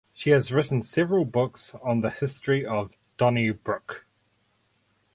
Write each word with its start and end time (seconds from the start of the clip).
She 0.13 0.31
has 0.31 0.51
written 0.51 0.81
several 0.81 1.25
books 1.25 1.75
on 1.83 2.01
the 2.01 2.09
history 2.09 2.65
of 2.65 2.97
Donnybrook. 3.17 4.03